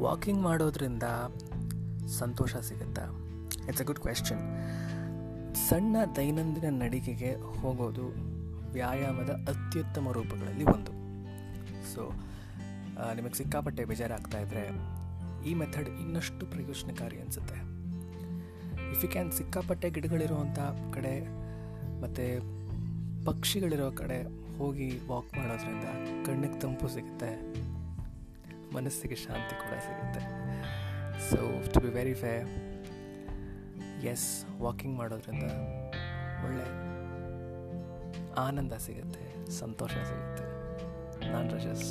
Walking 0.00 0.42
ಮಾಡೋದ್ರಿಂದ 0.42 1.02
ಸಂತೋಷ 2.18 2.56
ಸಿಗುತ್ತಾ? 2.56 3.04
It's 3.68 3.82
a 3.82 3.84
good 3.84 3.98
question 3.98 4.42
ಸಣ್ಣ 5.68 5.96
ದೈನಂದಿನ 6.16 6.82
ನಡಿಗೆಗೆ 6.82 7.30
ಹೋಗೋದು 7.60 8.06
ವ್ಯಾಯಾಮದ 8.72 9.30
ಅತ್ಯುತ್ತಮ 9.48 10.12
ರೂಪಗಳಲ್ಲಿ 10.12 10.64
ಒಂದು. 10.64 10.92
ಸೊ 11.94 12.02
ನಿಮಗೆ 13.14 13.34
ಸಿಕ್ಕಾಪಟ್ಟೆ 13.34 13.84
ಬೇಜಾರಾಗ್ತಾ 13.84 14.38
ಇದ್ದರೆ 14.38 14.64
ಈ 15.48 15.54
ಮೆಥಡ್ 15.54 15.88
ಇನ್ನಷ್ಟು 15.88 16.46
ಪ್ರಯೋಜನಕಾರಿ 16.46 17.20
ಅನಿಸುತ್ತೆ. 17.20 17.58
ಇಫ್ 18.90 19.04
ಯು 19.04 19.10
ಕ್ಯಾನ್ 19.10 19.32
ಸಿಕ್ಕಾಪಟ್ಟೆ 19.32 19.90
ಗಿಡಗಳಿರುವಂಥ 19.90 20.58
ಕಡೆ 20.94 21.14
ಮತ್ತು 22.02 22.26
ಪಕ್ಷಿಗಳಿರೋ 23.26 23.90
ಕಡೆ 23.90 24.18
ಹೋಗಿ 24.58 24.88
ವಾಕ್ 25.08 25.32
ಮಾಡೋದ್ರಿಂದ 25.36 25.86
ಕಣ್ಣಿಗೆ 26.26 26.60
ತಂಪು 26.60 26.88
ಸಿಗುತ್ತೆ. 26.88 27.65
ಮನಸ್ಸಿಗೆ 28.76 29.16
ಶಾಂತಿ 29.24 29.54
ಕೂಡ 29.62 29.74
ಸಿಗುತ್ತೆ. 29.86 30.22
ಸೊ 31.28 31.38
ಟು 31.74 31.80
ಬಿ 31.84 31.90
ವೆರಿ 31.98 32.14
ಫೇ 32.22 32.32
ಎಸ್ 34.12 34.28
ವಾಕಿಂಗ್ 34.64 34.94
ಮಾಡೋದ್ರಿಂದ 35.00 35.46
ಒಳ್ಳೆ 36.46 36.66
ಆನಂದ 38.46 38.74
ಸಿಗುತ್ತೆ, 38.86 39.24
ಸಂತೋಷ 39.60 39.92
ಸಿಗುತ್ತೆ. 40.10 40.44
ನಾನು 41.32 41.46
ರಜಸ್ 41.56 41.86